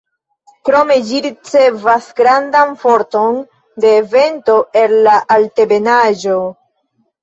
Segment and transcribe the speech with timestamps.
[0.69, 3.39] Krome ĝi ricevas grandan forton
[3.87, 6.45] de vento el la Altebenaĵo.